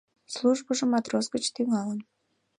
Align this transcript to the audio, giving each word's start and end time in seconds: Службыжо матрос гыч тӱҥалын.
Службыжо 0.33 0.85
матрос 0.93 1.25
гыч 1.33 1.45
тӱҥалын. 1.55 1.99